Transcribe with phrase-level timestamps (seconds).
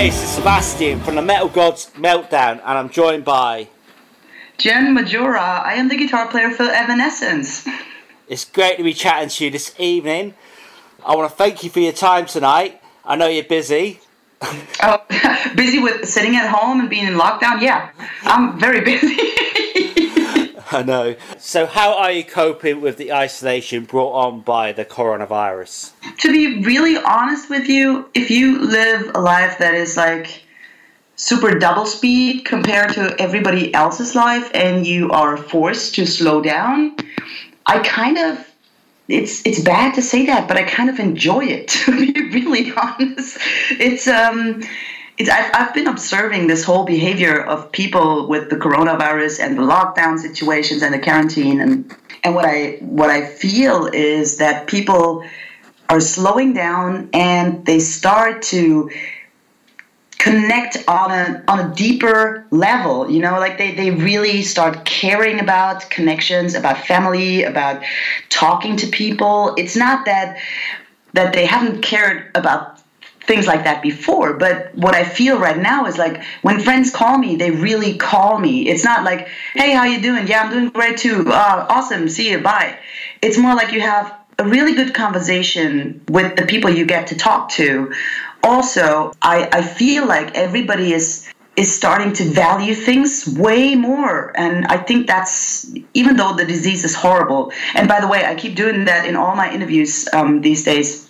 [0.00, 3.68] Hey, this is Sebastian from the Metal Gods Meltdown, and I'm joined by
[4.56, 5.62] Jen Majura.
[5.62, 7.68] I am the guitar player for Evanescence.
[8.26, 10.32] It's great to be chatting to you this evening.
[11.04, 12.80] I want to thank you for your time tonight.
[13.04, 14.00] I know you're busy.
[14.82, 15.04] Oh,
[15.54, 17.60] busy with sitting at home and being in lockdown?
[17.60, 17.90] Yeah,
[18.22, 19.18] I'm very busy.
[20.72, 21.16] I know.
[21.38, 25.92] So, how are you coping with the isolation brought on by the coronavirus?
[26.18, 30.44] to be really honest with you, if you live a life that is like
[31.16, 36.96] super double speed compared to everybody else's life and you are forced to slow down,
[37.66, 38.46] I kind of
[39.08, 42.72] it's it's bad to say that, but I kind of enjoy it to be really
[42.76, 43.38] honest.
[43.70, 44.62] It's um
[45.28, 50.18] I've, I've been observing this whole behavior of people with the coronavirus and the lockdown
[50.18, 51.60] situations and the quarantine.
[51.60, 55.24] And and what I what I feel is that people
[55.88, 58.90] are slowing down and they start to
[60.18, 65.40] connect on a on a deeper level you know like they, they really start caring
[65.40, 67.82] about connections about family about
[68.28, 69.54] talking to people.
[69.56, 70.38] It's not that
[71.12, 72.79] that they haven't cared about
[73.30, 77.16] things like that before but what i feel right now is like when friends call
[77.16, 78.68] me they really call me.
[78.68, 80.26] It's not like hey how you doing?
[80.26, 81.24] Yeah i'm doing great too.
[81.28, 82.08] Uh, awesome.
[82.08, 82.78] See you bye.
[83.22, 87.16] It's more like you have a really good conversation with the people you get to
[87.16, 87.92] talk to.
[88.42, 94.64] Also I, I feel like everybody is is starting to value things way more and
[94.68, 98.54] i think that's even though the disease is horrible and by the way i keep
[98.54, 101.09] doing that in all my interviews um, these days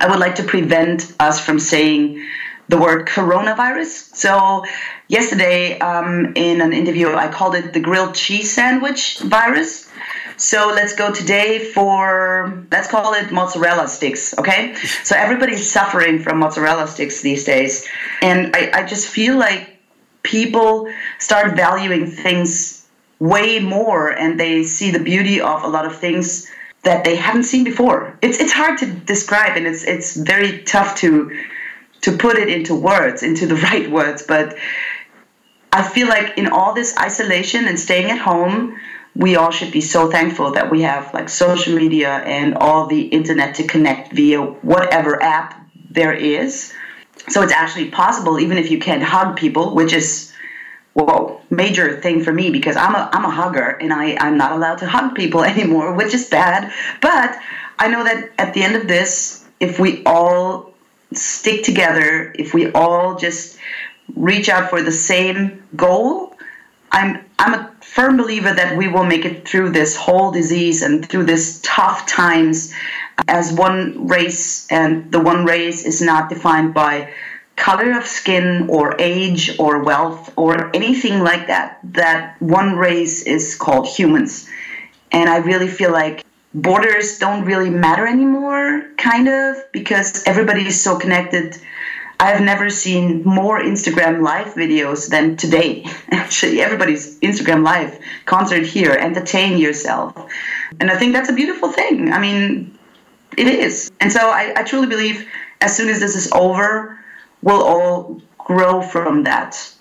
[0.00, 2.24] i would like to prevent us from saying
[2.68, 4.64] the word coronavirus so
[5.08, 9.90] yesterday um, in an interview i called it the grilled cheese sandwich virus
[10.40, 14.74] so let's go today for, let's call it mozzarella sticks, okay?
[15.04, 17.86] So everybody's suffering from mozzarella sticks these days.
[18.22, 19.76] And I, I just feel like
[20.22, 22.86] people start valuing things
[23.18, 26.50] way more and they see the beauty of a lot of things
[26.82, 28.18] that they haven't seen before.
[28.22, 31.36] It's, it's hard to describe and it's, it's very tough to,
[32.02, 34.56] to put it into words, into the right words, but
[35.72, 38.78] I feel like in all this isolation and staying at home,
[39.14, 43.02] we all should be so thankful that we have like social media and all the
[43.02, 46.72] internet to connect via whatever app there is.
[47.28, 50.29] So it's actually possible, even if you can't hug people, which is
[51.04, 54.52] well major thing for me because I'm a I'm a hugger and I I'm not
[54.52, 56.72] allowed to hug people anymore, which is bad.
[57.00, 57.38] But
[57.78, 60.72] I know that at the end of this, if we all
[61.12, 63.58] stick together, if we all just
[64.14, 66.36] reach out for the same goal,
[66.92, 71.08] I'm I'm a firm believer that we will make it through this whole disease and
[71.08, 72.72] through this tough times
[73.28, 77.12] as one race and the one race is not defined by
[77.60, 83.54] color of skin or age or wealth or anything like that that one race is
[83.54, 84.48] called humans
[85.12, 90.82] and i really feel like borders don't really matter anymore kind of because everybody is
[90.82, 91.56] so connected
[92.22, 95.86] I've never seen more Instagram live videos than today.
[96.10, 100.30] Actually, everybody's Instagram live, concert here, entertain yourself.
[100.80, 102.12] And I think that's a beautiful thing.
[102.12, 102.78] I mean,
[103.38, 103.90] it is.
[104.00, 105.26] And so I, I truly believe
[105.62, 106.99] as soon as this is over,
[107.42, 109.72] we'll all grow from that.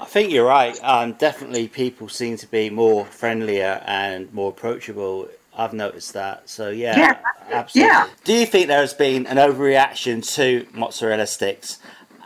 [0.00, 0.78] I think you're right.
[0.82, 5.28] Um, definitely, people seem to be more friendlier and more approachable.
[5.56, 6.48] I've noticed that.
[6.50, 7.16] So yeah, Yeah.
[7.50, 7.88] absolutely.
[7.92, 8.06] Yeah.
[8.24, 11.78] Do you think there has been an overreaction to mozzarella sticks?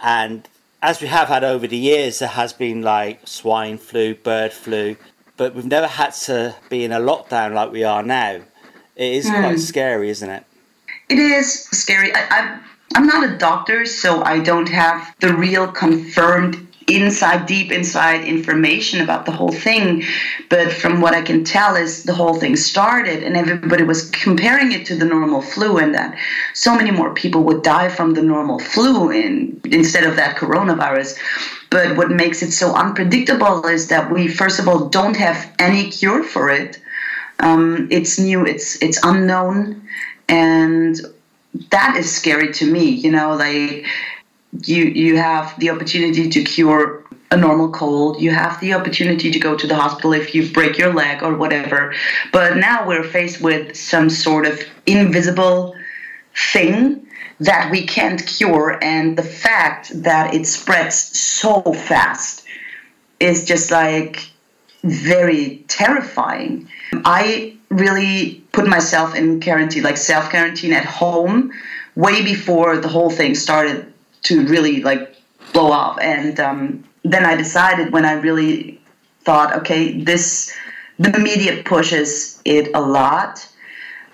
[0.03, 0.49] And
[0.83, 4.97] as we have had over the years, there has been like swine flu, bird flu,
[5.37, 8.41] but we've never had to be in a lockdown like we are now.
[8.97, 10.45] It is quite scary, isn't it?
[11.09, 12.13] It is scary.
[12.15, 12.61] I, I'm,
[12.95, 19.01] I'm not a doctor, so I don't have the real confirmed inside, deep inside information
[19.01, 20.03] about the whole thing.
[20.49, 24.73] But from what I can tell, is the whole thing started, and everybody was comparing
[24.73, 26.19] it to the normal flu, and that
[26.53, 31.17] so many more people would die from the normal flu in, instead of that coronavirus.
[31.71, 35.91] But what makes it so unpredictable is that we, first of all, don't have any
[35.91, 36.81] cure for it.
[37.39, 39.89] Um, it's new, it's it's unknown,
[40.29, 41.01] and
[41.71, 42.91] that is scary to me.
[42.91, 43.87] You know, like
[44.65, 48.21] you you have the opportunity to cure a normal cold.
[48.21, 51.37] You have the opportunity to go to the hospital if you break your leg or
[51.37, 51.95] whatever.
[52.33, 55.75] But now we're faced with some sort of invisible
[56.53, 57.07] thing
[57.39, 62.45] that we can't cure, and the fact that it spreads so fast
[63.19, 64.31] is just like
[64.83, 66.69] very terrifying.
[67.05, 71.53] I really put myself in quarantine, like self quarantine at home,
[71.95, 73.93] way before the whole thing started
[74.23, 75.17] to really like
[75.53, 75.99] blow up.
[76.01, 78.81] And um, then I decided when I really
[79.23, 80.55] thought, okay, this
[80.99, 83.49] the media pushes it a lot.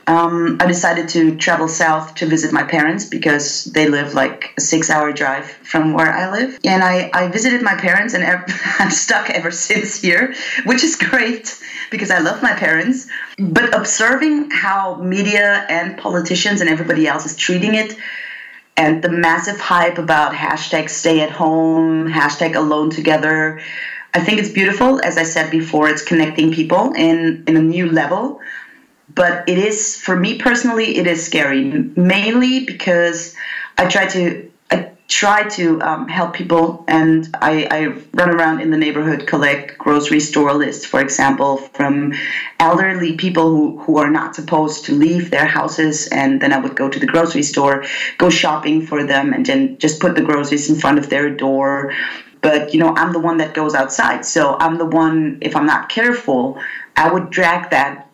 [0.09, 4.61] Um, I decided to travel south to visit my parents because they live like a
[4.61, 6.61] six hour drive from where I live.
[6.65, 8.25] And I, I visited my parents and
[8.79, 11.61] I'm stuck ever since here, which is great
[11.91, 13.09] because I love my parents.
[13.39, 17.97] But observing how media and politicians and everybody else is treating it,
[18.77, 23.61] and the massive hype about hashtag stay at home, hashtag alone together,
[24.15, 25.01] I think it's beautiful.
[25.03, 28.41] As I said before, it's connecting people in, in a new level
[29.17, 31.65] but it is for me personally it is scary.
[31.97, 33.35] Mainly because
[33.79, 38.71] i try to i try to um, help people and I, I run around in
[38.71, 42.13] the neighborhood collect grocery store lists for example from
[42.61, 46.09] elderly people who, who are not supposed to leave their houses.
[46.09, 47.85] And then i would go to the grocery store
[48.19, 51.93] go shopping for them and then just put the groceries in front of their door.
[52.43, 54.25] But you know i'm the one that goes outside.
[54.27, 56.61] So i'm the one if i'm not careful
[56.97, 58.06] i would drag that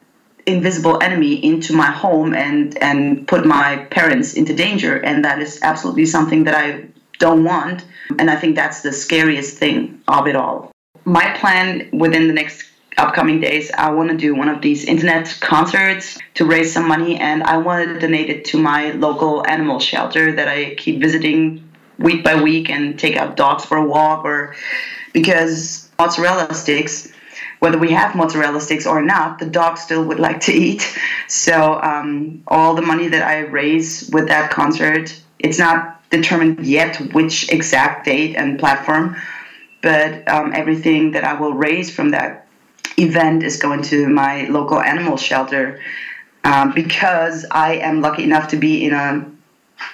[0.47, 4.97] invisible enemy into my home and and put my parents into danger.
[4.97, 6.87] And that is absolutely something that I
[7.19, 7.85] don't want.
[8.19, 10.73] And I think that's the scariest thing of it all.
[11.05, 12.69] My plan within the next
[12.99, 17.19] upcoming days I want to do one of these internet concerts to raise some money.
[17.19, 21.69] And I want to donate it to my local animal shelter that I keep visiting
[21.99, 24.55] week by week and take out dogs for a walk or
[25.12, 27.12] because mozzarella sticks
[27.62, 30.82] whether we have mozzarella sticks or not, the dog still would like to eat.
[31.29, 36.97] So um, all the money that I raise with that concert, it's not determined yet
[37.14, 39.17] which exact date and platform,
[39.81, 42.49] but um, everything that I will raise from that
[42.99, 45.81] event is going to my local animal shelter
[46.43, 49.25] um, because I am lucky enough to be in a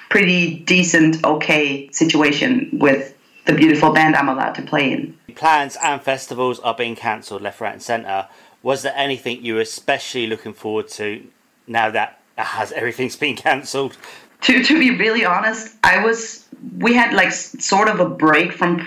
[0.09, 3.15] pretty decent, okay situation with
[3.49, 7.61] the beautiful band I'm allowed to play in plans and festivals are being cancelled left,
[7.61, 8.27] right, and centre.
[8.61, 11.25] Was there anything you were especially looking forward to
[11.65, 13.97] now that has everything's been cancelled?
[14.41, 16.45] To to be really honest, I was
[16.77, 18.85] we had like sort of a break from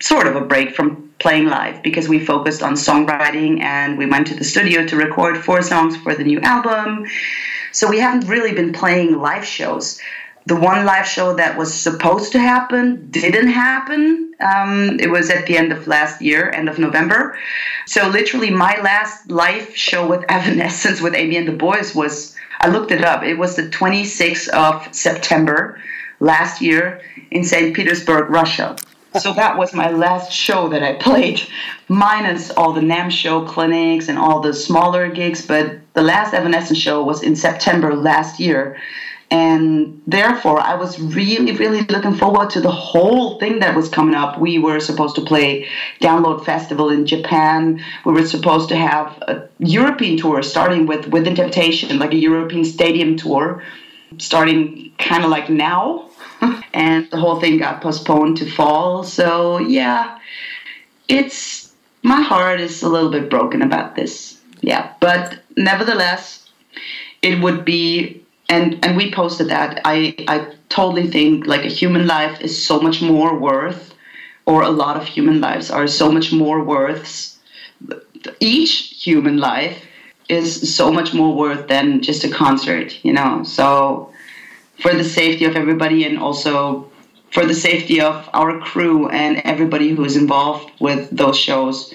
[0.00, 4.26] sort of a break from playing live because we focused on songwriting and we went
[4.26, 7.06] to the studio to record four songs for the new album.
[7.72, 9.98] So we haven't really been playing live shows
[10.46, 14.34] the one live show that was supposed to happen didn't happen.
[14.40, 17.38] Um, it was at the end of last year, end of November.
[17.86, 22.68] So literally, my last live show with Evanescence with Amy and the Boys was I
[22.68, 23.22] looked it up.
[23.22, 25.80] It was the 26th of September
[26.20, 27.00] last year
[27.30, 27.74] in St.
[27.74, 28.76] Petersburg, Russia.
[29.20, 31.42] So that was my last show that I played,
[31.88, 35.44] minus all the NAMM show clinics and all the smaller gigs.
[35.44, 38.80] But the last Evanescence show was in September last year
[39.32, 44.14] and therefore i was really really looking forward to the whole thing that was coming
[44.14, 44.38] up.
[44.38, 45.66] We were supposed to play
[46.00, 47.82] download festival in japan.
[48.04, 52.64] We were supposed to have a european tour starting with within temptation like a european
[52.64, 53.62] stadium tour
[54.18, 56.10] starting kind of like now.
[56.74, 59.04] And the whole thing got postponed to fall.
[59.04, 60.18] So yeah
[61.08, 64.38] it's my heart is a little bit broken about this.
[64.60, 66.50] Yeah but nevertheless
[67.22, 68.21] it would be
[68.52, 69.80] and and we posted that.
[69.84, 70.36] I i
[70.68, 73.94] totally think like a human life is so much more worth
[74.46, 77.38] or a lot of human lives are so much more worth
[78.40, 78.72] each
[79.06, 79.84] human life
[80.28, 83.42] is so much more worth than just a concert you know?
[83.44, 84.12] So
[84.82, 86.90] for the safety of everybody and also
[87.30, 91.92] for the safety of our crew and everybody who is involved with those shows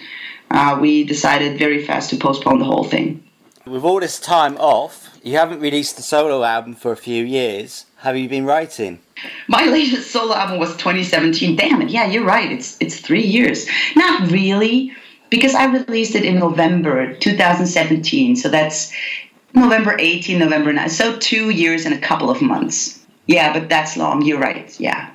[0.51, 3.21] uh, we decided very fast to postpone the whole thing.
[3.65, 7.85] With all this time off, you haven't released a solo album for a few years.
[7.97, 8.99] Have you been writing?
[9.47, 11.57] My latest solo album was 2017.
[11.57, 11.89] Damn it!
[11.89, 12.51] Yeah, you're right.
[12.51, 13.67] It's it's three years.
[13.95, 14.93] Not really,
[15.29, 18.37] because I released it in November 2017.
[18.37, 18.93] So that's
[19.53, 20.89] November 18, November 9.
[20.89, 23.05] So two years and a couple of months.
[23.25, 24.21] Yeah, but that's long.
[24.21, 24.79] You're right.
[24.79, 25.09] Yeah.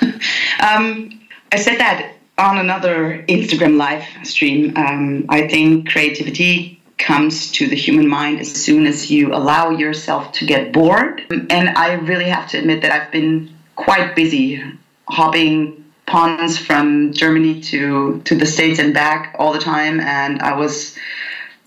[0.60, 1.20] um,
[1.52, 4.74] I said that on another Instagram live stream.
[4.76, 10.32] Um, I think creativity comes to the human mind as soon as you allow yourself
[10.32, 11.22] to get bored.
[11.50, 14.62] And I really have to admit that I've been quite busy
[15.08, 20.00] hopping ponds from Germany to, to the States and back all the time.
[20.00, 20.96] And I was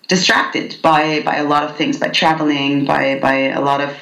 [0.08, 3.96] distracted by, by a lot of things, by traveling, by, by a lot of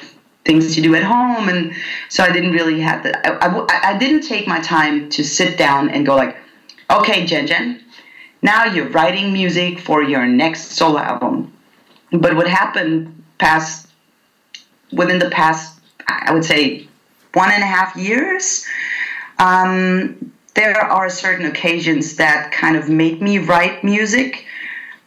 [0.44, 1.48] things to do at home.
[1.48, 1.74] And
[2.08, 5.58] so I didn't really have the, I, I, I didn't take my time to sit
[5.58, 6.36] down and go like,
[6.90, 7.83] okay, Jen Jen,
[8.44, 11.52] now you're writing music for your next solo album.
[12.12, 13.88] But what happened past
[14.92, 16.86] within the past, I would say,
[17.32, 18.64] one and a half years,
[19.38, 24.46] Um, there are certain occasions that kind of make me write music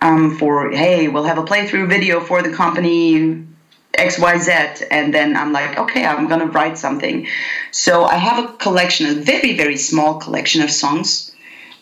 [0.01, 3.45] um, for, hey, we'll have a playthrough video for the company
[3.93, 4.85] XYZ.
[4.91, 7.27] And then I'm like, okay, I'm going to write something.
[7.71, 11.31] So I have a collection, a very, very small collection of songs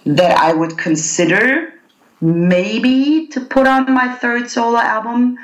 [0.06, 1.74] that I would consider
[2.22, 5.38] maybe to put on my third solo album.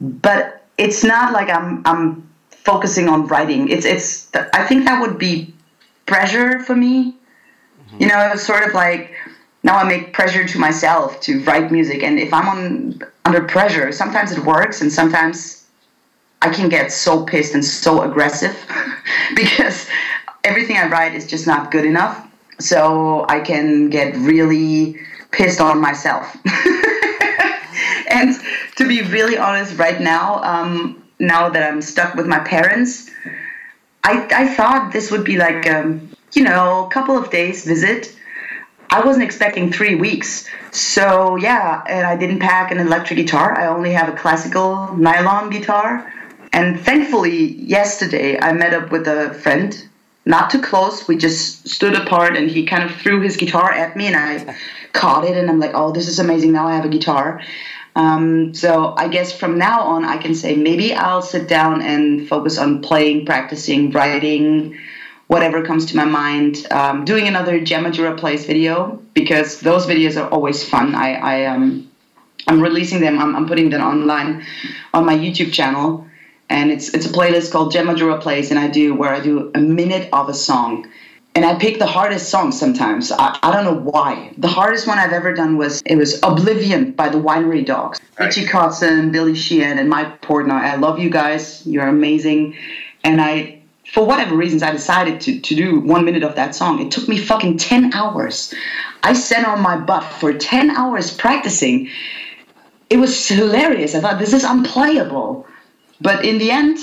[0.00, 3.68] But it's not like I'm, I'm focusing on writing.
[3.68, 5.54] It's, it's, I think that would be
[6.04, 7.16] pressure for me.
[7.88, 8.02] Mm-hmm.
[8.02, 9.14] You know, it's sort of like,
[9.62, 13.90] now I make pressure to myself to write music, and if I'm on under pressure,
[13.90, 15.66] sometimes it works, and sometimes
[16.40, 18.56] I can get so pissed and so aggressive
[19.34, 19.88] because
[20.44, 22.25] everything I write is just not good enough.
[22.58, 24.98] So I can get really
[25.30, 26.36] pissed on myself.
[28.08, 28.34] and
[28.76, 33.10] to be really honest, right now, um, now that I'm stuck with my parents,
[34.04, 38.16] I, I thought this would be like, um, you know, a couple of days visit
[38.90, 40.46] I wasn't expecting three weeks.
[40.70, 43.58] So yeah, and I didn't pack an electric guitar.
[43.58, 46.12] I only have a classical nylon guitar.
[46.52, 49.88] And thankfully, yesterday I met up with a friend,
[50.26, 51.06] not too close.
[51.08, 54.56] We just stood apart and he kind of threw his guitar at me and I
[54.92, 56.52] caught it and I'm like, oh, this is amazing.
[56.52, 57.40] Now I have a guitar.
[57.94, 62.28] Um, so I guess from now on, I can say maybe I'll sit down and
[62.28, 64.78] focus on playing, practicing, writing,
[65.28, 66.66] whatever comes to my mind.
[66.70, 70.94] Um, doing another Jen Majura Plays video because those videos are always fun.
[70.94, 71.90] I, I um,
[72.46, 73.18] I'm releasing them.
[73.18, 74.44] I'm, I'm putting them online
[74.92, 76.05] on my YouTube channel,
[76.48, 79.50] and it's it's a playlist called Jen Majura Plays, and I do where I do
[79.54, 80.88] a minute of a song.
[81.34, 83.12] And I pick the hardest songs sometimes.
[83.12, 84.32] I, I don't know why.
[84.38, 88.00] The hardest one I've ever done was it was Oblivion by the Winery Dogs.
[88.18, 88.26] Right.
[88.26, 90.52] Richie Kotzen, Billy Sheehan, and Mike Portnoy.
[90.52, 91.66] I love you guys.
[91.66, 92.56] You're amazing.
[93.04, 93.56] And I
[93.92, 96.80] for whatever reasons, I decided to, to do one minute of that song.
[96.80, 98.52] It took me fucking 10 hours.
[99.02, 101.88] I sat on my butt for 10 hours practicing.
[102.90, 103.94] It was hilarious.
[103.94, 105.45] I thought, this is unplayable.
[106.00, 106.78] But in the end,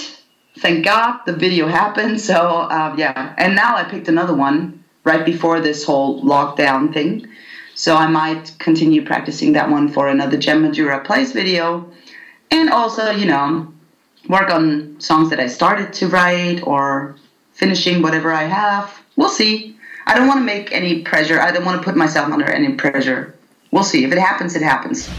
[0.60, 2.20] thank God the video happened.
[2.20, 3.34] So, uh, yeah.
[3.38, 7.27] And now I picked another one right before this whole lockdown thing.
[7.75, 11.89] So I might continue practicing that one for another Jen Majura Plays video.
[12.51, 13.74] And also, you know,
[14.29, 17.17] work on songs that I started to write or
[17.53, 19.01] finishing whatever I have.
[19.15, 19.77] We'll see.
[20.05, 21.39] I don't want to make any pressure.
[21.41, 23.36] I don't want to put myself under any pressure.
[23.72, 24.03] We'll see.
[24.03, 25.10] If it happens, it happens.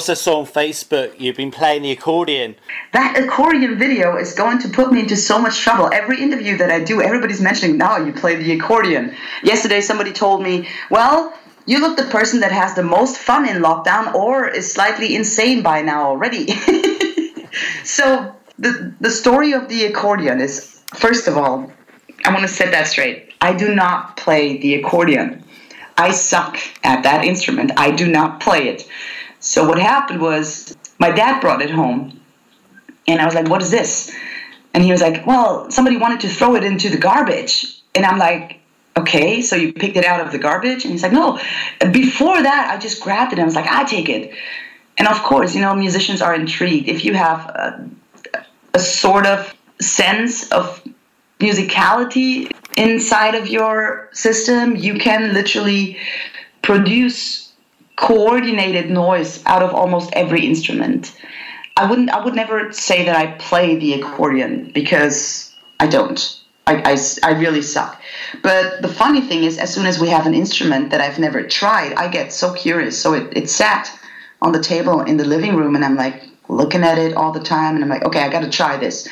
[0.00, 2.56] Also saw on Facebook you've been playing the accordion.
[2.92, 5.90] That accordion video is going to put me into so much trouble.
[5.92, 9.14] Every interview that I do, everybody's mentioning, now you play the accordion.
[9.42, 11.34] Yesterday, somebody told me, well,
[11.66, 15.62] you look the person that has the most fun in lockdown or is slightly insane
[15.62, 16.46] by now already.
[17.84, 21.70] so the the story of the accordion is first of all,
[22.24, 23.34] I want to set that straight.
[23.42, 25.44] I do not play the accordion.
[25.98, 27.72] I suck at that instrument.
[27.76, 28.88] I do not play it.
[29.40, 32.20] So what happened was my dad brought it home.
[33.08, 34.14] And I was like, "What is this?"
[34.72, 38.18] And he was like, "Well, somebody wanted to throw it into the garbage." And I'm
[38.18, 38.60] like,
[38.96, 40.84] okay, so you picked it out of the garbage?
[40.84, 41.38] And he's like, no.
[41.92, 44.34] Before that, I just grabbed it and I was like, I take it.
[44.98, 46.88] And of course, you know, musicians are intrigued.
[46.88, 47.90] If you have a,
[48.74, 50.82] a sort of sense of
[51.38, 55.98] musicality inside of your system, you can literally
[56.62, 57.49] produce
[58.00, 61.14] coordinated noise out of almost every instrument.
[61.76, 66.18] I wouldn't I would never say that I play the accordion because I don't.
[66.66, 68.00] I, I, I really suck.
[68.42, 71.42] But the funny thing is, as soon as we have an instrument that I've never
[71.42, 73.00] tried, I get so curious.
[73.00, 73.90] So it, it sat
[74.40, 77.40] on the table in the living room, and I'm like looking at it all the
[77.40, 79.08] time, and I'm like, okay, I got to try this.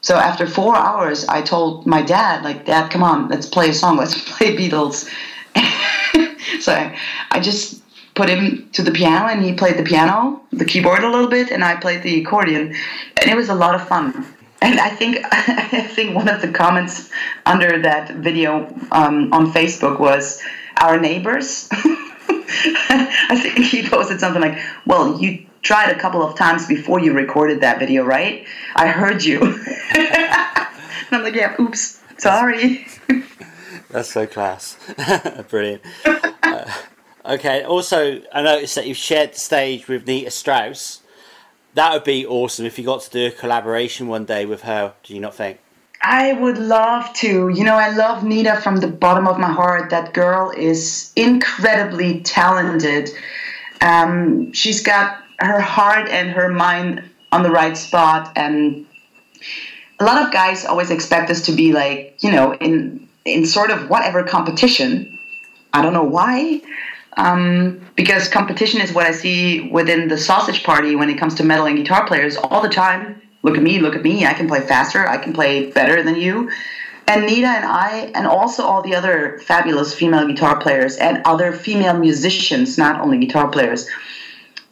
[0.00, 3.74] So after four hours, I told my dad, like, Dad, come on, let's play a
[3.74, 3.96] song.
[3.96, 5.08] Let's play Beatles.
[6.60, 6.98] so I,
[7.30, 7.83] I just
[8.14, 11.50] put him to the piano, and he played the piano, the keyboard a little bit,
[11.50, 12.74] and I played the accordion,
[13.16, 14.26] and it was a lot of fun.
[14.62, 17.10] And I think I think one of the comments
[17.44, 20.42] under that video um, on Facebook was
[20.80, 21.68] our neighbors.
[21.72, 27.12] I think he posted something like, "Well, you tried a couple of times before you
[27.12, 28.46] recorded that video, right?
[28.76, 29.40] I heard you."
[29.94, 32.86] and I'm like, "Yeah, oops, sorry."
[33.90, 34.76] That's so class,
[35.50, 35.82] brilliant.
[36.04, 36.64] Uh,
[37.24, 37.62] okay.
[37.62, 41.02] Also, I noticed that you've shared the stage with Nita Strauss
[41.74, 44.94] that would be awesome if you got to do a collaboration one day with her.
[45.02, 45.58] Do you not think?
[46.00, 47.48] I would love to.
[47.48, 49.90] You know, I love Nita from the bottom of my heart.
[49.90, 53.10] That girl is incredibly talented.
[53.80, 57.02] Um, she's got her heart and her mind
[57.32, 58.32] on the right spot.
[58.36, 58.86] And
[59.98, 63.70] a lot of guys always expect us to be like, you know, in in sort
[63.70, 65.18] of whatever competition.
[65.72, 66.60] I don't know why.
[67.16, 71.44] Um, because competition is what I see within the sausage party when it comes to
[71.44, 73.22] metal and guitar players all the time.
[73.42, 74.26] Look at me, look at me.
[74.26, 75.06] I can play faster.
[75.06, 76.50] I can play better than you.
[77.06, 81.52] And Nita and I, and also all the other fabulous female guitar players and other
[81.52, 83.88] female musicians, not only guitar players,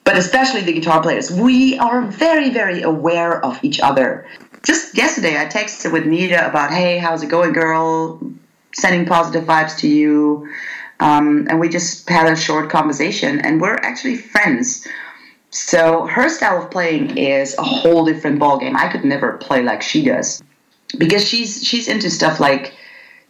[0.04, 4.26] but especially the guitar players, we are very, very aware of each other.
[4.64, 8.20] Just yesterday, I texted with Nita about, hey, how's it going, girl?
[8.74, 10.48] Sending positive vibes to you.
[11.02, 14.86] Um, and we just had a short conversation, and we're actually friends.
[15.50, 18.76] So her style of playing is a whole different ballgame.
[18.76, 20.40] I could never play like she does
[20.96, 22.74] because she's she's into stuff like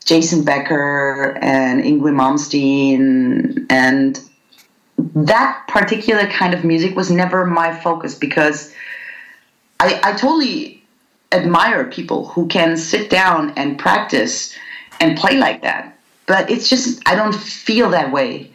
[0.04, 4.20] Jason Becker and Yngwie Malmsteen and
[5.14, 8.74] that particular kind of music was never my focus because
[9.80, 10.84] I, I totally
[11.32, 14.54] admire people who can sit down and practice
[15.00, 15.91] and play like that.
[16.26, 18.50] But it's just I don't feel that way.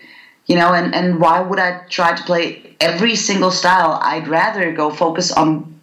[0.46, 4.00] You know, and, and why would I try to play every single style?
[4.02, 5.78] I'd rather go focus on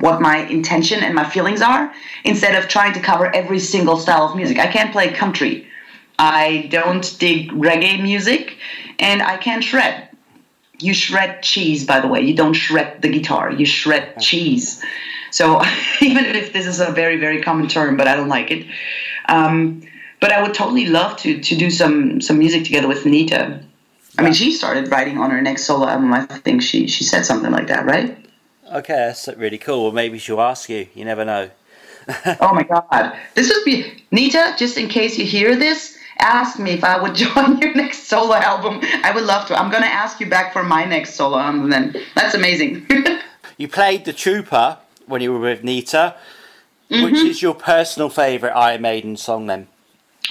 [0.00, 1.92] what my intention and my feelings are
[2.24, 4.58] instead of trying to cover every single style of music.
[4.58, 5.66] I can't play country.
[6.18, 8.58] I don't dig reggae music
[8.98, 10.08] and I can't shred.
[10.78, 12.20] You shred cheese, by the way.
[12.20, 14.82] You don't shred the guitar, you shred cheese.
[15.30, 15.62] So
[16.00, 18.66] even if this is a very, very common term, but I don't like it.
[19.28, 19.82] Um,
[20.22, 23.60] but I would totally love to to do some some music together with Nita.
[24.16, 26.14] I mean, she started writing on her next solo album.
[26.14, 28.16] I think she she said something like that, right?
[28.72, 29.82] Okay, that's really cool.
[29.82, 30.86] Well, maybe she'll ask you.
[30.94, 31.50] You never know.
[32.40, 34.54] oh my god, this would be Nita.
[34.56, 38.34] Just in case you hear this, ask me if I would join your next solo
[38.34, 38.80] album.
[39.02, 39.58] I would love to.
[39.58, 41.68] I'm gonna ask you back for my next solo album.
[41.68, 42.86] Then that's amazing.
[43.56, 46.14] you played the Trooper when you were with Nita.
[46.90, 47.04] Mm-hmm.
[47.04, 49.66] Which is your personal favorite Iron Maiden song then?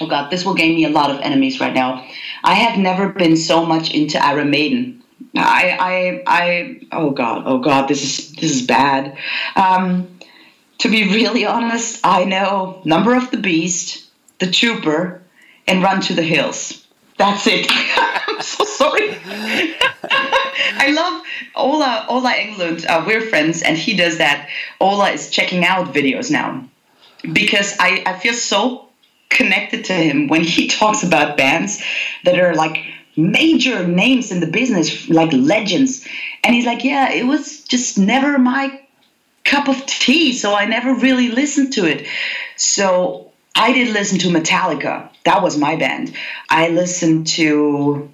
[0.00, 2.06] Oh god, this will gain me a lot of enemies right now.
[2.42, 5.02] I have never been so much into Iron Maiden.
[5.36, 9.16] I, I, I, oh God, oh God, this is this is bad.
[9.54, 10.18] Um,
[10.78, 15.22] to be really honest, I know Number of the Beast, The Trooper,
[15.66, 16.86] and Run to the Hills.
[17.18, 17.66] That's it.
[17.70, 19.10] I'm so sorry.
[19.24, 21.22] I love
[21.54, 22.86] Ola Ola Englund.
[22.86, 24.48] Uh, we're friends, and he does that.
[24.80, 26.68] Ola is checking out videos now
[27.32, 28.88] because I, I feel so
[29.32, 31.82] connected to him when he talks about bands
[32.24, 32.84] that are like
[33.16, 36.06] major names in the business, like legends.
[36.44, 38.80] And he's like, yeah, it was just never my
[39.44, 42.06] cup of tea, so I never really listened to it.
[42.56, 45.08] So I did listen to Metallica.
[45.24, 46.14] That was my band.
[46.48, 48.10] I listened to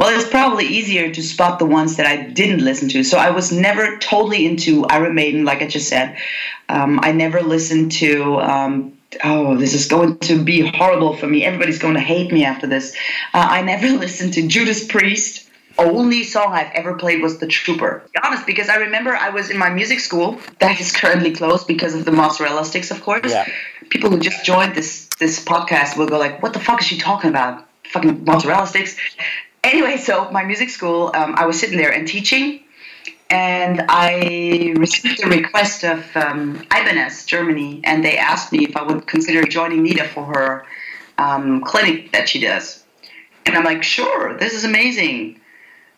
[0.00, 3.04] well, it's probably easier to spot the ones that I didn't listen to.
[3.04, 6.16] So I was never totally into Iron Maiden, like I just said.
[6.70, 11.44] Um, I never listened to um, oh, this is going to be horrible for me.
[11.44, 12.94] Everybody's going to hate me after this.
[13.34, 15.48] Uh, I never listened to Judas Priest.
[15.78, 18.02] Only song I've ever played was The Trooper.
[18.12, 21.66] be honest, because I remember I was in my music school that is currently closed
[21.66, 23.30] because of the mozzarella sticks, of course.
[23.30, 23.48] Yeah.
[23.88, 26.98] People who just joined this this podcast will go like, "What the fuck is she
[26.98, 27.66] talking about?
[27.84, 28.96] Fucking mozzarella sticks."
[29.64, 32.60] Anyway, so my music school, um, I was sitting there and teaching,
[33.30, 38.82] and I received a request of um, Ibanez, Germany, and they asked me if I
[38.82, 40.66] would consider joining Nita for her
[41.18, 42.84] um, clinic that she does.
[43.46, 45.40] And I'm like, sure, this is amazing.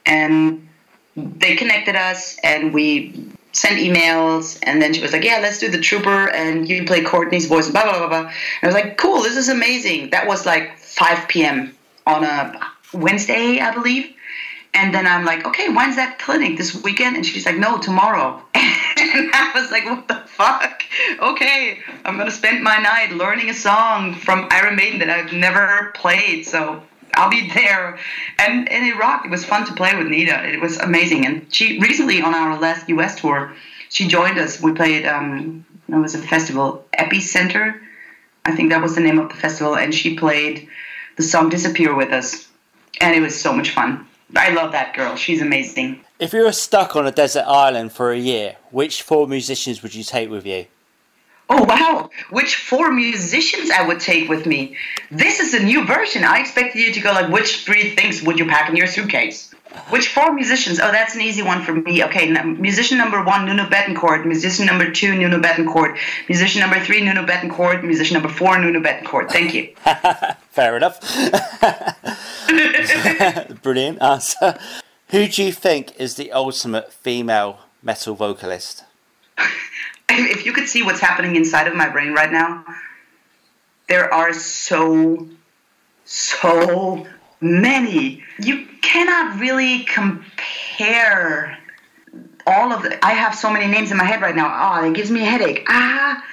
[0.05, 0.69] And
[1.17, 5.71] they connected us, and we sent emails, and then she was like, yeah, let's do
[5.71, 8.21] the trooper, and you play Courtney's voice, blah, blah, blah, blah.
[8.21, 8.31] And
[8.63, 10.11] I was like, cool, this is amazing.
[10.11, 11.75] That was like 5 p.m.
[12.07, 12.61] on a
[12.93, 14.15] Wednesday, I believe.
[14.75, 17.17] And then I'm like, okay, when's that clinic this weekend?
[17.17, 18.43] And she's like, no, tomorrow.
[18.55, 20.83] and I was like, what the fuck?
[21.19, 25.93] Okay, I'm gonna spend my night learning a song from Iron Maiden that I've never
[25.95, 26.47] played.
[26.47, 26.83] So
[27.15, 27.99] I'll be there.
[28.39, 29.25] And, in Iraq.
[29.25, 30.49] It was fun to play with Nita.
[30.49, 31.27] It was amazing.
[31.27, 33.53] And she recently on our last US tour,
[33.91, 34.61] she joined us.
[34.61, 37.79] We played, um, it was a festival, Epicenter.
[38.45, 39.77] I think that was the name of the festival.
[39.77, 40.69] And she played
[41.17, 42.49] the song Disappear with us.
[43.01, 44.07] And it was so much fun.
[44.35, 45.17] I love that girl.
[45.17, 46.05] She's amazing.
[46.19, 49.95] If you were stuck on a desert island for a year, which four musicians would
[49.95, 50.67] you take with you?
[51.51, 52.09] Oh wow!
[52.31, 54.77] Which four musicians I would take with me?
[55.11, 56.25] This is a new version.
[56.25, 59.52] I expected you to go like, which three things would you pack in your suitcase?
[59.91, 60.81] Which four musicians?
[60.81, 62.03] Oh, that's an easy one for me.
[62.05, 64.25] Okay, musician number one, Nuno Bettencourt.
[64.25, 65.99] Musician number two, Nuno Bettencourt.
[66.29, 67.83] Musician number three, Nuno Bettencourt.
[67.83, 69.31] Musician number four, Nuno Bettencourt.
[69.31, 69.75] Thank you.
[70.51, 71.01] Fair enough.
[73.63, 74.59] Brilliant answer.
[75.09, 78.85] Who do you think is the ultimate female metal vocalist?
[80.09, 82.65] if you could see what's happening inside of my brain right now,
[83.89, 85.29] there are so,
[86.05, 87.07] so
[87.43, 88.23] many.
[88.39, 91.59] You cannot really compare
[92.47, 93.05] all of the.
[93.05, 94.81] I have so many names in my head right now.
[94.81, 95.65] Oh, it gives me a headache.
[95.69, 96.25] Ah,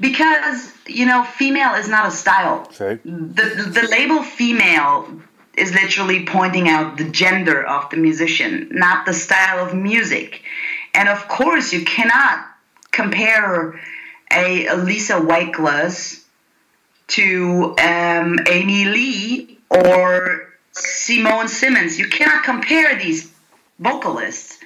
[0.00, 2.66] because you know, female is not a style.
[2.66, 2.98] True.
[3.04, 5.20] The the label female
[5.56, 10.42] is literally pointing out the gender of the musician, not the style of music.
[10.94, 12.44] And of course, you cannot
[12.90, 13.80] compare
[14.32, 16.24] a, a Lisa White-Gluz
[17.06, 21.98] to um, Amy Lee or Simone Simons.
[21.98, 23.32] You cannot compare these
[23.78, 24.58] vocalists.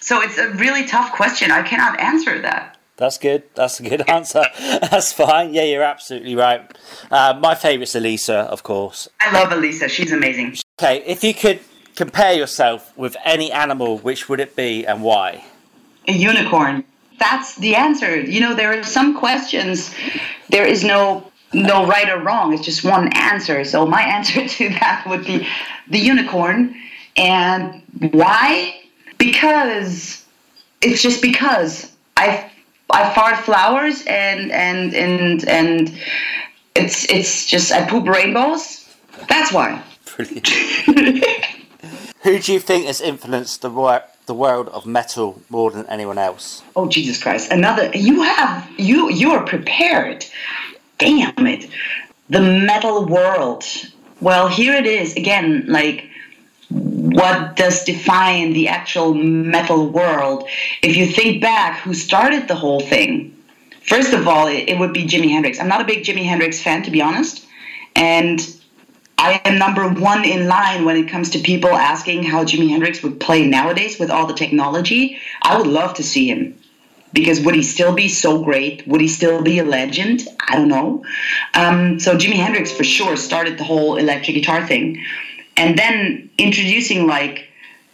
[0.00, 1.50] So it's a really tough question.
[1.50, 2.78] I cannot answer that.
[2.96, 3.42] That's good.
[3.54, 4.44] That's a good answer.
[4.58, 5.54] That's fine.
[5.54, 6.70] Yeah, you're absolutely right.
[7.10, 9.08] Uh, my favourite's Elisa, of course.
[9.20, 9.88] I love Elisa.
[9.88, 10.56] She's amazing.
[10.80, 11.60] Okay, if you could
[11.96, 15.44] compare yourself with any animal, which would it be and why?
[16.08, 16.84] A unicorn.
[17.18, 18.20] That's the answer.
[18.20, 19.94] You know, there are some questions.
[20.48, 22.52] There is no no right or wrong.
[22.52, 23.64] It's just one answer.
[23.64, 25.46] So my answer to that would be
[25.88, 26.76] the unicorn.
[27.16, 27.82] And
[28.12, 28.80] why?
[29.18, 30.24] Because
[30.80, 32.50] it's just because I
[32.90, 36.00] I fart flowers and and and and
[36.74, 38.88] it's it's just I poop rainbows.
[39.28, 39.82] That's why.
[40.16, 40.48] Brilliant.
[42.22, 46.18] Who do you think has influenced the wor- the world of metal more than anyone
[46.18, 46.62] else?
[46.76, 47.50] Oh Jesus Christ!
[47.50, 47.90] Another.
[47.94, 50.24] You have you you are prepared.
[51.00, 51.68] Damn it!
[52.28, 53.64] The metal world.
[54.20, 55.64] Well, here it is again.
[55.66, 56.10] Like
[56.70, 60.48] what does define the actual metal world?
[60.82, 63.36] If you think back, who started the whole thing?
[63.82, 65.58] First of all, it, it would be Jimi Hendrix.
[65.58, 67.44] I'm not a big Jimi Hendrix fan, to be honest.
[67.96, 68.40] And
[69.18, 73.02] I am number one in line when it comes to people asking how Jimi Hendrix
[73.02, 75.18] would play nowadays with all the technology.
[75.42, 76.59] I would love to see him
[77.12, 78.86] because would he still be so great?
[78.86, 80.28] Would he still be a legend?
[80.48, 81.04] I don't know.
[81.54, 85.04] Um, so Jimi Hendrix for sure started the whole electric guitar thing
[85.56, 87.48] and then introducing like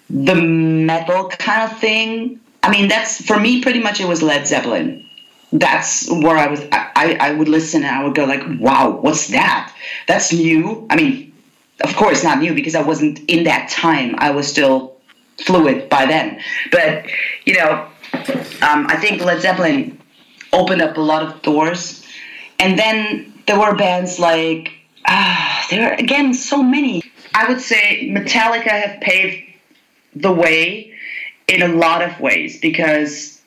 [0.09, 2.41] the metal kind of thing.
[2.63, 5.05] I mean, that's for me pretty much it was Led Zeppelin.
[5.53, 6.61] That's where I was.
[6.73, 9.73] I, I would listen and I would go like, "Wow, what's that?
[10.09, 11.33] That's new." I mean,
[11.83, 14.17] of course not new because I wasn't in that time.
[14.19, 14.97] I was still
[15.39, 16.41] fluid by then.
[16.71, 17.07] But
[17.45, 17.89] you know,
[18.63, 19.99] um, I think Led Zeppelin
[20.53, 22.05] opened up a lot of doors,
[22.59, 24.73] and then there were bands like
[25.07, 27.03] ah, there are again so many.
[27.35, 29.43] I would say Metallica have paved
[30.15, 30.93] the way
[31.49, 33.41] in a lot of ways because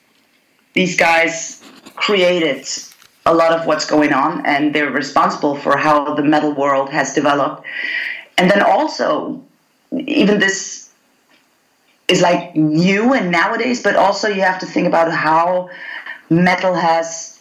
[0.74, 1.62] these guys
[1.96, 2.66] created
[3.26, 7.12] a lot of what's going on and they're responsible for how the metal world has
[7.12, 7.66] developed.
[8.38, 9.42] And then also,
[9.92, 10.89] even this
[12.10, 15.70] is like new and nowadays, but also you have to think about how
[16.28, 17.40] metal has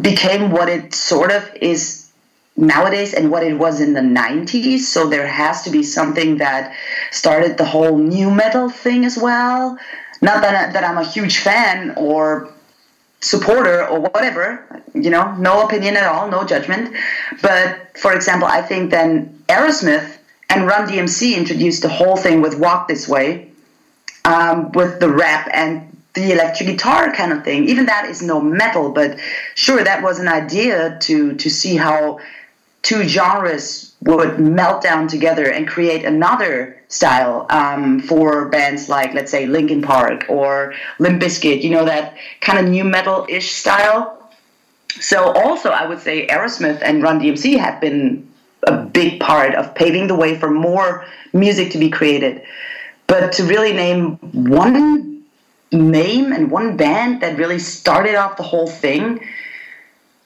[0.00, 2.10] became what it sort of is
[2.56, 4.80] nowadays and what it was in the 90s.
[4.80, 6.74] So there has to be something that
[7.10, 9.78] started the whole new metal thing as well.
[10.20, 12.52] Not that, I, that I'm a huge fan or
[13.20, 16.94] supporter or whatever, you know, no opinion at all, no judgment.
[17.40, 20.18] But for example, I think then Aerosmith
[20.50, 23.51] and Run DMC introduced the whole thing with Walk This Way,
[24.24, 27.68] um, with the rap and the electric guitar kind of thing.
[27.68, 29.18] Even that is no metal, but
[29.54, 32.20] sure, that was an idea to to see how
[32.82, 39.30] two genres would melt down together and create another style um, for bands like, let's
[39.30, 44.18] say, Linkin Park or Limp Bizkit, you know, that kind of new metal-ish style.
[45.00, 48.28] So also, I would say Aerosmith and Run DMC have been
[48.64, 52.42] a big part of paving the way for more music to be created.
[53.06, 55.24] But to really name one
[55.72, 59.26] name and one band that really started off the whole thing,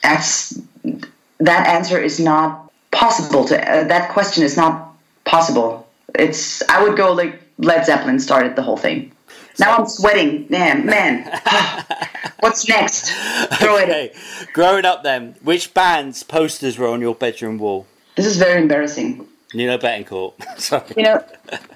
[0.02, 0.60] that's
[1.38, 5.86] that answer is not possible to uh, that question is not possible.
[6.14, 9.12] It's i would go like led zeppelin started the whole thing.
[9.58, 10.46] Now i'm sweating.
[10.48, 11.40] Man man.
[12.40, 13.10] What's next?
[13.58, 14.12] Throw okay.
[14.12, 17.86] it growing up then which bands posters were on your bedroom wall?
[18.14, 20.34] This is very embarrassing Nuno Bettencourt.
[20.60, 20.84] Sorry.
[20.96, 21.24] You know,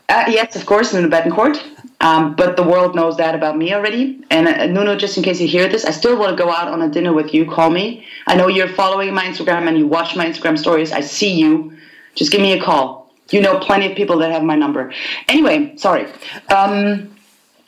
[0.09, 1.61] uh, yes, of course, Nuno Bettencourt.
[2.01, 4.25] Um, but the world knows that about me already.
[4.31, 6.69] And uh, Nuno, just in case you hear this, I still want to go out
[6.69, 7.45] on a dinner with you.
[7.45, 8.07] Call me.
[8.27, 10.93] I know you're following my Instagram and you watch my Instagram stories.
[10.93, 11.77] I see you.
[12.15, 13.13] Just give me a call.
[13.31, 14.93] You know plenty of people that have my number.
[15.29, 16.07] Anyway, sorry.
[16.49, 17.15] Um,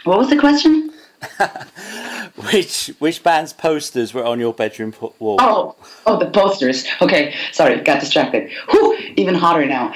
[0.05, 0.93] what was the question?
[2.53, 5.37] which which band's posters were on your bedroom wall?
[5.41, 6.87] Oh, oh, the posters.
[7.01, 8.51] Okay, sorry, got distracted.
[8.71, 9.95] Whew, even hotter now.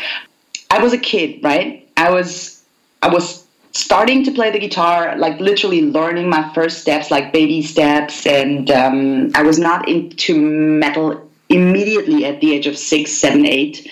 [0.71, 1.89] I was a kid, right?
[1.97, 2.62] I was
[3.03, 7.62] I was starting to play the guitar, like literally learning my first steps, like baby
[7.62, 13.47] steps, and um, I was not into metal immediately at the age of six, seven,
[13.47, 13.89] eight.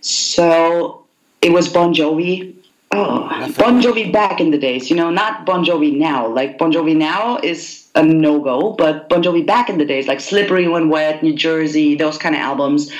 [0.00, 1.04] So
[1.40, 2.54] it was Bon Jovi.
[2.90, 6.26] Oh, Bon Jovi back in the days, you know, not Bon Jovi now.
[6.26, 10.06] Like Bon Jovi now is a no go, but Bon Jovi back in the days,
[10.06, 12.90] like Slippery When Wet, New Jersey, those kind of albums.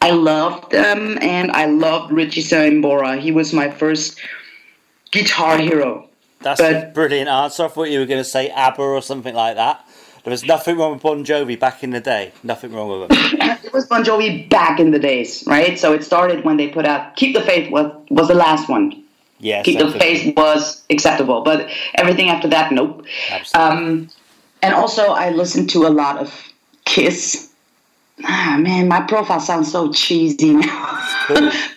[0.00, 3.20] I loved them, and I loved Richie Sambora.
[3.20, 4.20] He was my first
[5.10, 6.08] guitar hero.
[6.40, 7.64] That's but, a brilliant answer.
[7.64, 9.86] I thought you were going to say ABBA or something like that.
[10.24, 12.32] There was nothing wrong with Bon Jovi back in the day.
[12.44, 13.40] Nothing wrong with him.
[13.64, 15.78] it was Bon Jovi back in the days, right?
[15.78, 19.01] So it started when they put out "Keep the Faith" was was the last one.
[19.42, 23.04] Yes, "Keep the Faith was acceptable, but everything after that, nope.
[23.54, 24.08] Um,
[24.62, 26.32] and also, I listened to a lot of
[26.84, 27.48] Kiss.
[28.24, 31.08] Ah man, my profile sounds so cheesy now.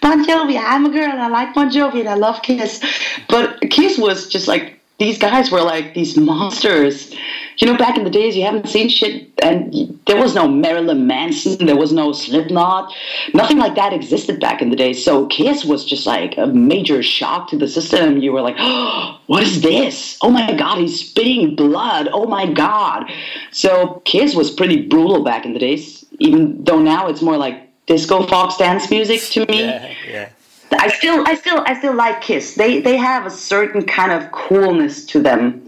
[0.01, 1.11] bon Jovi, I'm a girl.
[1.11, 2.83] I like Bon Jovi and I love Kiss,
[3.27, 7.13] but Kiss was just like these guys were like these monsters.
[7.57, 11.07] You know, back in the days, you haven't seen shit, and there was no Marilyn
[11.07, 12.93] Manson, there was no Slipknot,
[13.33, 15.03] nothing like that existed back in the days.
[15.03, 18.17] So Kiss was just like a major shock to the system.
[18.17, 20.17] You were like, oh, what is this?
[20.21, 22.09] Oh my God, he's spitting blood.
[22.11, 23.09] Oh my God.
[23.51, 27.61] So Kiss was pretty brutal back in the days, even though now it's more like
[27.85, 29.63] disco fox dance music to me.
[29.63, 30.29] Yeah, yeah.
[30.71, 32.55] I still, I still, I still like Kiss.
[32.55, 35.67] They, they have a certain kind of coolness to them.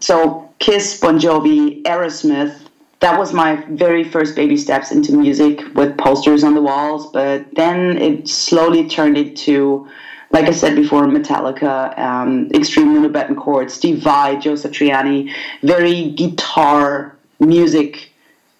[0.00, 2.66] So Kiss, Bon Jovi, Aerosmith.
[3.00, 7.12] That was my very first baby steps into music with posters on the walls.
[7.12, 9.88] But then it slowly turned into,
[10.30, 15.32] like I said before, Metallica, um, Extreme Nuno Bettencourt, Steve Vai, Joe Satriani.
[15.62, 18.10] Very guitar music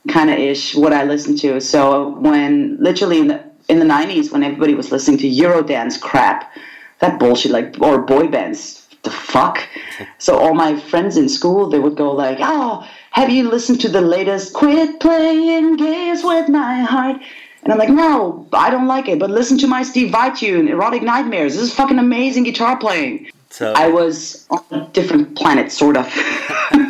[0.08, 1.60] kind of ish what I listened to.
[1.60, 6.52] So when literally in the in the 90s when everybody was listening to Eurodance crap,
[7.00, 9.66] that bullshit, like, or boy bands, the fuck?
[10.18, 13.88] So all my friends in school, they would go like, oh, have you listened to
[13.88, 17.20] the latest Quit Playing Games With My Heart?
[17.64, 20.68] And I'm like, no, I don't like it, but listen to my Steve Vai tune,
[20.68, 21.54] Erotic Nightmares.
[21.54, 23.30] This is fucking amazing guitar playing.
[23.50, 26.06] So I was on a different planet, sort of.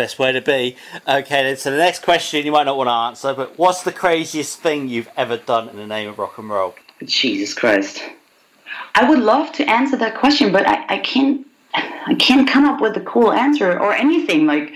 [0.00, 0.76] Best way to be.
[1.06, 3.92] Okay, then, so the next question you might not want to answer, but what's the
[3.92, 6.74] craziest thing you've ever done in the name of rock and roll?
[7.04, 8.02] Jesus Christ.
[8.94, 12.80] I would love to answer that question, but I, I can't I can't come up
[12.80, 14.46] with a cool answer or anything.
[14.46, 14.72] Like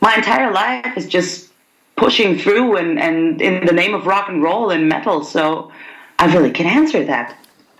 [0.00, 1.50] my entire life is just
[1.96, 5.72] pushing through and, and in the name of rock and roll and metal, so
[6.20, 7.36] I really can answer that.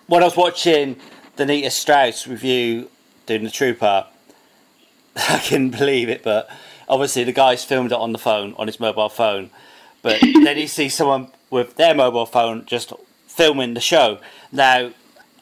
[0.09, 0.97] When I was watching
[1.37, 2.91] the Nita Strauss review
[3.27, 4.07] doing the Trooper,
[5.17, 6.51] I couldn't believe it, but
[6.91, 9.51] obviously the guy's filmed it on the phone, on his mobile phone.
[10.03, 12.93] But then you see someone with their mobile phone just
[13.27, 14.19] filming the show.
[14.53, 14.91] Now,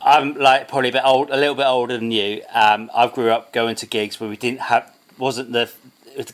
[0.00, 2.42] I'm like probably a bit old, a little bit older than you.
[2.52, 5.72] Um, I grew up going to gigs where we didn't have, wasn't the,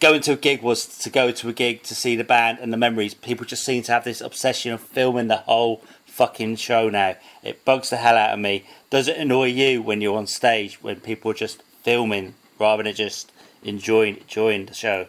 [0.00, 2.72] going to a gig was to go to a gig to see the band and
[2.72, 3.14] the memories.
[3.14, 7.16] People just seem to have this obsession of filming the whole fucking show now.
[7.42, 8.64] It bugs the hell out of me.
[8.90, 12.94] Does it annoy you when you're on stage when people are just filming rather than
[12.94, 13.32] just
[13.64, 15.06] enjoying enjoying the show?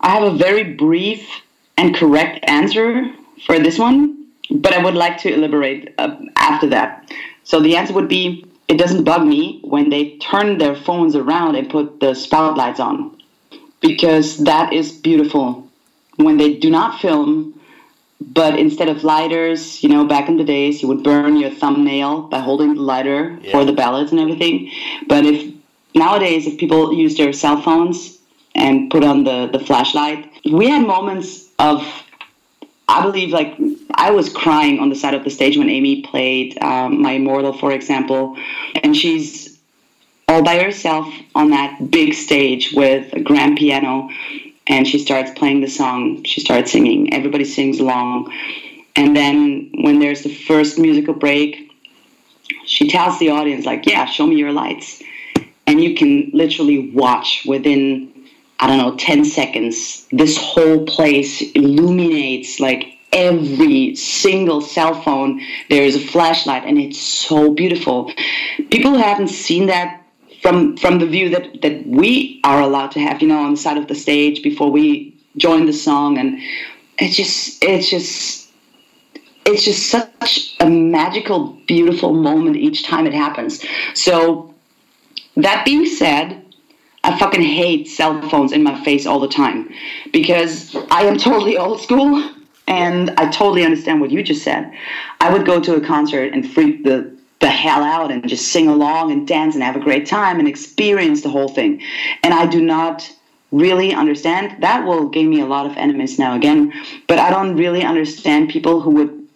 [0.00, 1.28] I have a very brief
[1.76, 3.12] and correct answer
[3.46, 7.10] for this one, but I would like to elaborate uh, after that.
[7.44, 11.56] So the answer would be it doesn't bug me when they turn their phones around
[11.56, 13.20] and put the spotlights on
[13.80, 15.68] because that is beautiful.
[16.16, 17.60] When they do not film,
[18.20, 22.22] but instead of lighters, you know, back in the days, you would burn your thumbnail
[22.22, 23.50] by holding the lighter yeah.
[23.50, 24.70] for the ballots and everything.
[25.06, 25.52] But if
[25.94, 28.18] nowadays, if people use their cell phones
[28.54, 31.86] and put on the, the flashlight, we had moments of,
[32.88, 33.56] I believe, like
[33.94, 37.52] I was crying on the side of the stage when Amy played um, My Immortal,
[37.52, 38.36] for example,
[38.82, 39.58] and she's
[40.28, 44.08] all by herself on that big stage with a grand piano,
[44.66, 46.24] and she starts playing the song.
[46.24, 47.12] She starts singing.
[47.12, 48.32] Everybody sings along,
[48.96, 51.70] and then when there's the first musical break,
[52.64, 55.02] she tells the audience like, "Yeah, show me your lights,"
[55.72, 58.12] and you can literally watch within
[58.60, 65.40] I don't know, 10 seconds, this whole place illuminates like every single cell phone.
[65.68, 68.12] There is a flashlight and it's so beautiful.
[68.70, 70.00] People haven't seen that
[70.42, 73.56] from from the view that that we are allowed to have you know on the
[73.56, 76.16] side of the stage before we join the song.
[76.18, 76.38] And
[76.98, 78.48] it's just it's just
[79.44, 83.64] it's just such a magical beautiful moment each time it happens.
[83.94, 84.51] So
[85.36, 86.42] that being said
[87.04, 89.72] I fucking hate cell phones in my face all the time
[90.12, 92.30] because I am totally old school
[92.68, 94.72] and I totally understand what you just said.
[95.20, 98.68] I would go to a concert and freak the the hell out and just sing
[98.68, 101.82] along and dance and have a great time and experience the whole thing.
[102.22, 103.10] And I do not
[103.50, 106.72] really understand that will give me a lot of enemies now again
[107.06, 109.28] but i don't really understand people who would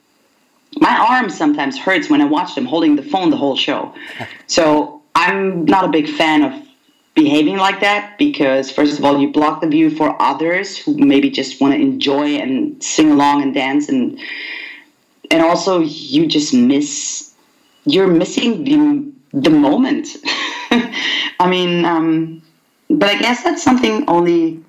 [0.78, 3.94] my arm sometimes hurts when i watch them holding the phone the whole show
[4.46, 6.52] so i'm not a big fan of
[7.14, 11.31] behaving like that because first of all you block the view for others who maybe
[11.31, 14.18] just want to enjoy and sing along and dance and
[15.31, 17.33] and also you just miss
[17.85, 18.79] you're missing the
[19.33, 20.09] the moment
[21.40, 22.42] i mean um,
[22.88, 24.62] but I guess that's something only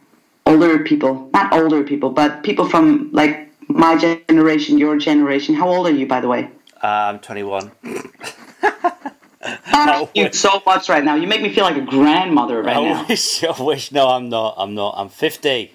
[0.46, 5.56] older people, not older people, but people from like my generation, your generation.
[5.56, 6.50] How old are you, by the way?
[6.82, 7.72] Uh, I'm 21.
[9.66, 11.16] Thank you so much right now.
[11.16, 13.06] You make me feel like a grandmother right I now.
[13.08, 13.92] wish, I wish.
[13.92, 14.56] No, I'm not.
[14.58, 14.96] I'm not.
[14.98, 15.74] I'm 50.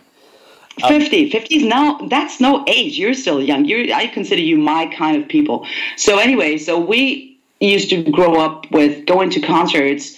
[0.83, 4.57] Um, 50 50 is now that's no age you're still young you i consider you
[4.57, 5.67] my kind of people
[5.99, 10.17] so anyway so we used to grow up with going to concerts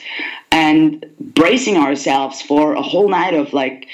[0.53, 3.89] and bracing ourselves for a whole night of like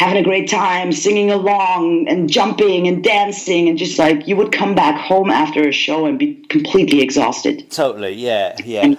[0.00, 4.50] having a great time, singing along and jumping and dancing, and just like you would
[4.50, 7.70] come back home after a show and be completely exhausted.
[7.70, 8.14] Totally.
[8.14, 8.56] Yeah.
[8.64, 8.80] Yeah.
[8.80, 8.98] And,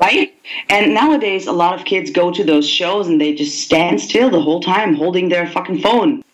[0.00, 0.34] right?
[0.70, 4.30] And nowadays, a lot of kids go to those shows and they just stand still
[4.30, 6.24] the whole time holding their fucking phone.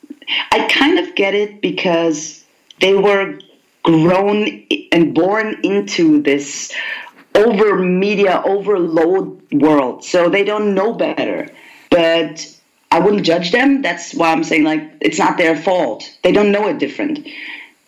[0.52, 2.44] I kind of get it because
[2.80, 3.40] they were
[3.82, 6.72] grown and born into this
[7.34, 11.48] over media overload world so they don't know better
[11.90, 12.55] but
[12.96, 13.82] i wouldn't judge them.
[13.82, 16.00] That's why i'm saying like it's not their fault.
[16.24, 17.26] They don't know it different.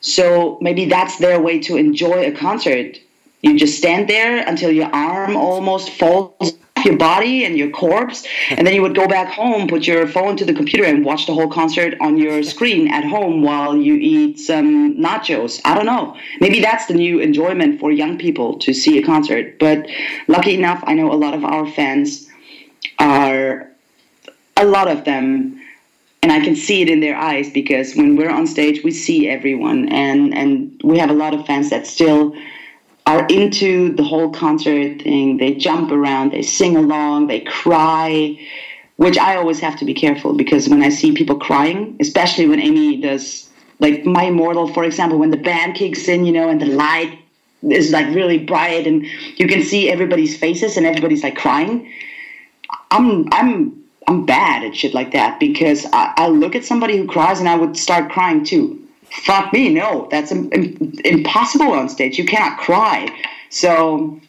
[0.01, 2.99] So maybe that's their way to enjoy a concert.
[3.43, 6.35] You just stand there until your arm almost falls
[6.77, 10.07] off your body and your corpse and then you would go back home put your
[10.07, 13.77] phone to the computer and watch the whole concert on your screen at home while
[13.77, 15.61] you eat some nachos.
[15.65, 16.17] I don't know.
[16.41, 19.59] Maybe that's the new enjoyment for young people to see a concert.
[19.59, 19.87] But
[20.29, 22.29] lucky enough i know a lot of our fans
[22.99, 23.69] are
[24.59, 25.59] a lot of them
[26.23, 29.29] and I can see it in their eyes because when we're on stage, we see
[29.29, 32.35] everyone, and and we have a lot of fans that still
[33.07, 35.39] are into the whole concert thing.
[35.39, 38.39] They jump around, they sing along, they cry,
[38.97, 42.61] which I always have to be careful because when I see people crying, especially when
[42.61, 46.61] Amy does, like My Immortal, for example, when the band kicks in, you know, and
[46.61, 47.19] the light
[47.63, 51.91] is like really bright and you can see everybody's faces and everybody's like crying.
[52.91, 53.78] I'm I'm
[54.09, 57.49] I'm bad at shit like that because I, I look at somebody who cries and
[57.49, 62.19] I would start crying too fuck me, no, that's Im- Im- impossible on stage.
[62.19, 63.09] You cannot cry.
[63.51, 64.21] So,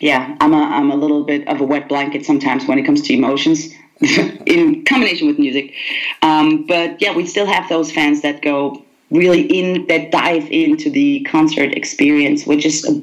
[0.00, 3.02] yeah, I'm a, I'm a little bit of a wet blanket sometimes when it comes
[3.02, 3.68] to emotions,
[4.46, 5.74] in combination with music.
[6.22, 10.90] Um, but yeah, we still have those fans that go really in, that dive into
[10.90, 13.02] the concert experience, which is a,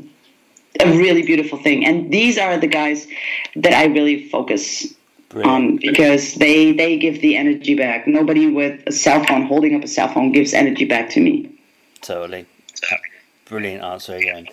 [0.83, 1.85] a really beautiful thing.
[1.85, 3.07] And these are the guys
[3.57, 4.93] that I really focus
[5.45, 8.08] um, because they they give the energy back.
[8.08, 11.52] Nobody with a cell phone holding up a cell phone gives energy back to me.
[12.02, 12.45] Totally.
[13.45, 14.47] Brilliant answer again.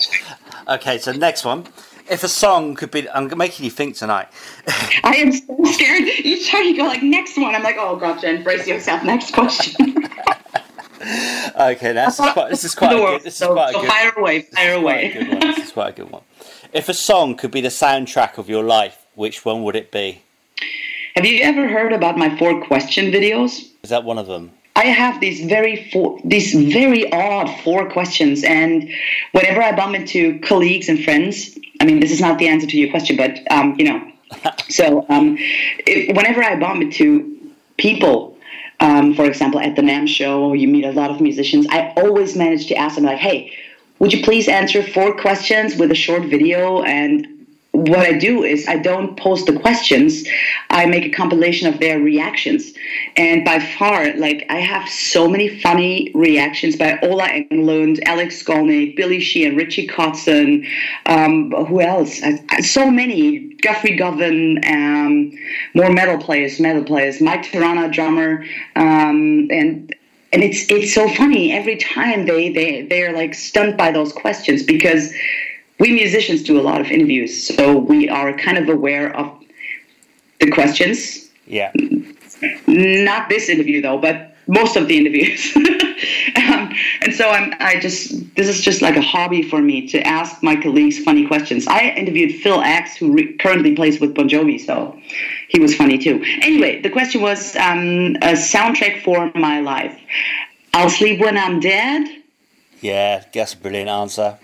[0.68, 1.66] Okay, so next one.
[2.08, 4.28] If a song could be, I'm making you think tonight.
[5.02, 6.02] I am so scared.
[6.02, 9.02] Each time you go like next one, I'm like, oh god, Jen, brace yourself.
[9.02, 9.74] Next question.
[11.58, 12.50] okay, that's is quite.
[12.50, 12.92] This is quite.
[12.92, 13.90] A good, this is quite so a good.
[13.90, 15.10] fire away, fire away.
[15.10, 15.40] Quite a good one.
[15.40, 16.22] This is quite a good one.
[16.72, 20.22] If a song could be the soundtrack of your life, which one would it be?
[21.14, 23.70] Have you ever heard about my four question videos?
[23.84, 24.50] Is that one of them?
[24.74, 28.90] I have these very four, these very odd four questions, and
[29.30, 32.76] whenever I bump into colleagues and friends, I mean, this is not the answer to
[32.76, 34.12] your question, but um, you know,
[34.68, 35.38] so um,
[35.86, 38.36] whenever I bump into people,
[38.80, 41.64] um, for example, at the NAMM show, you meet a lot of musicians.
[41.70, 43.52] I always manage to ask them like, "Hey,
[44.00, 47.33] would you please answer four questions with a short video?" And
[47.74, 50.24] what I do is I don't post the questions.
[50.70, 52.72] I make a compilation of their reactions.
[53.16, 58.96] And by far, like I have so many funny reactions by Ola Englund, Alex Skolnick,
[58.96, 60.64] Billy Sheehan, Richie Kotzen,
[61.06, 62.20] um, who else?
[62.60, 63.50] So many.
[63.64, 65.32] Guthrie Govan, um,
[65.74, 67.20] more metal players, metal players.
[67.20, 68.44] Mike Terrana, drummer,
[68.76, 69.94] um, and
[70.34, 74.62] and it's it's so funny every time they they they're like stunned by those questions
[74.62, 75.14] because
[75.78, 79.32] we musicians do a lot of interviews, so we are kind of aware of
[80.40, 81.30] the questions.
[81.46, 81.72] Yeah.
[82.66, 85.54] Not this interview though, but most of the interviews.
[85.56, 90.06] um, and so I'm, I just, this is just like a hobby for me to
[90.06, 91.66] ask my colleagues funny questions.
[91.66, 94.98] I interviewed Phil X, who re- currently plays with Bon Jovi, so
[95.48, 96.22] he was funny too.
[96.42, 99.98] Anyway, the question was um, a soundtrack for my life.
[100.74, 102.22] I'll sleep when I'm dead.
[102.80, 104.38] Yeah, that's a brilliant answer.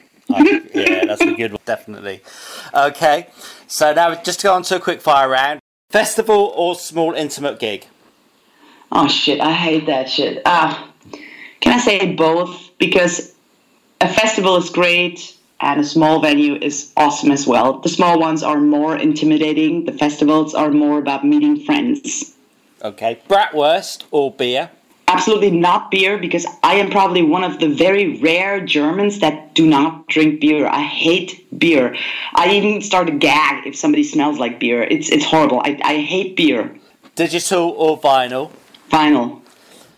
[0.74, 2.22] Yeah, that's a good one, definitely.
[2.74, 3.28] Okay,
[3.66, 5.60] so now just to go on to a quick fire round.
[5.90, 7.86] Festival or small intimate gig?
[8.92, 10.42] Oh shit, I hate that shit.
[10.46, 10.88] Ah,
[11.60, 12.70] can I say both?
[12.78, 13.34] Because
[14.00, 17.80] a festival is great and a small venue is awesome as well.
[17.80, 19.84] The small ones are more intimidating.
[19.84, 22.34] The festivals are more about meeting friends.
[22.82, 24.70] Okay, bratwurst or beer?
[25.10, 29.66] Absolutely not beer because I am probably one of the very rare Germans that do
[29.66, 30.68] not drink beer.
[30.68, 31.96] I hate beer.
[32.34, 34.84] I even start to gag if somebody smells like beer.
[34.84, 35.60] It's it's horrible.
[35.64, 36.78] I, I hate beer.
[37.16, 38.52] Digital or vinyl?
[38.88, 39.40] Vinyl.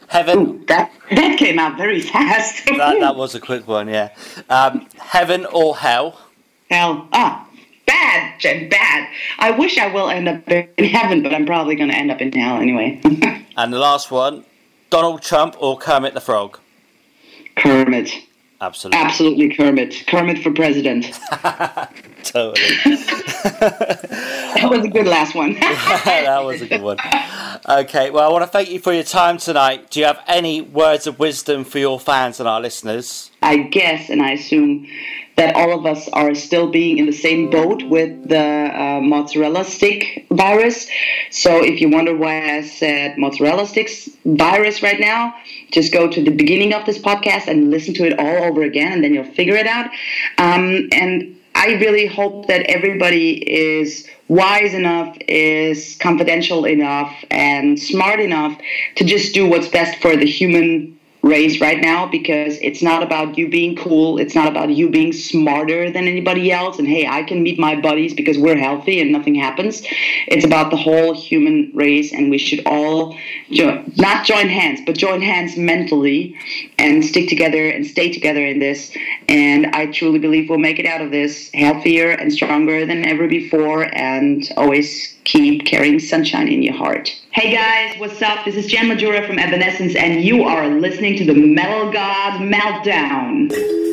[0.09, 0.39] Heaven.
[0.39, 2.65] Ooh, that that came out very fast.
[2.65, 4.15] that, that was a quick one, yeah.
[4.49, 6.19] Um, heaven or hell?
[6.71, 7.07] Hell.
[7.13, 7.47] Ah,
[7.87, 9.09] bad, Jen, bad.
[9.39, 12.23] I wish I will end up in heaven, but I'm probably going to end up
[12.23, 12.99] in hell anyway.
[13.59, 14.47] and the last one
[14.93, 16.59] Donald Trump or Kermit the Frog?
[17.57, 18.13] Kermit.
[18.61, 19.01] Absolutely.
[19.01, 20.05] Absolutely Kermit.
[20.07, 21.19] Kermit for president.
[22.23, 22.77] totally.
[23.43, 25.55] that was a good last one.
[25.61, 26.99] that was a good one.
[27.67, 29.89] Okay, well, I want to thank you for your time tonight.
[29.89, 33.31] Do you have any words of wisdom for your fans and our listeners?
[33.41, 34.87] I guess, and I assume
[35.37, 39.65] that all of us are still being in the same boat with the uh, mozzarella
[39.65, 40.89] stick virus.
[41.31, 45.35] So if you wonder why I said mozzarella sticks virus right now,
[45.71, 48.93] just go to the beginning of this podcast and listen to it all over again,
[48.93, 49.87] and then you'll figure it out.
[50.39, 58.21] Um, and I really hope that everybody is wise enough, is confidential enough, and smart
[58.21, 58.59] enough
[58.97, 63.39] to just do what's best for the human race right now because it's not about
[63.39, 64.19] you being cool.
[64.19, 66.79] It's not about you being smarter than anybody else.
[66.79, 69.83] And hey, I can meet my buddies because we're healthy and nothing happens.
[70.27, 73.17] It's about the whole human race, and we should all
[73.51, 76.37] jo- not join hands, but join hands mentally
[76.79, 78.95] and stick together and stay together in this.
[79.29, 83.29] And I truly believe we'll make it out of this healthier and stronger than ever
[83.29, 87.17] before, and always keep carrying sunshine in your heart.
[87.31, 88.45] Hey guys, what's up?
[88.45, 93.92] This is Jen Majura from Evanescence, and you are listening to the Metal God Meltdown.